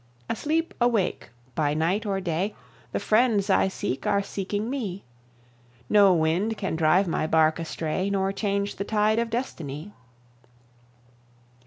[0.31, 2.55] Asleep, awake, by night or day
[2.91, 5.03] The friends I seek are seeking me;
[5.91, 9.91] No wind can drive my bark astray, Nor change the tide of destiny.